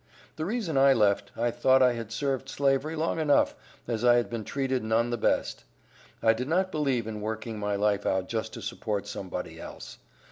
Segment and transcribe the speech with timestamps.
[0.35, 3.53] The reason I left, I thought I had served Slavery long enough,
[3.87, 5.63] as I had been treated none the best.
[6.23, 9.99] I did not believe in working my life out just to support some body else.